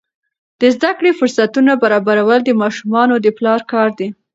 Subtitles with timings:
[0.61, 4.09] د زده کړې فرصتونه برابرول د ماشومانو د پلار کار دی.